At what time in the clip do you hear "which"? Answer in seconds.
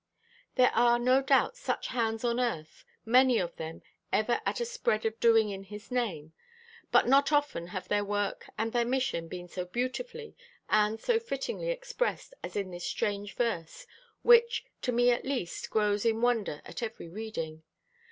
14.23-14.65